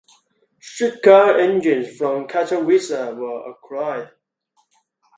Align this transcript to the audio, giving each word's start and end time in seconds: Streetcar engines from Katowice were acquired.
Streetcar 0.59 1.37
engines 1.37 1.95
from 1.95 2.27
Katowice 2.27 2.89
were 3.15 3.51
acquired. 3.51 4.09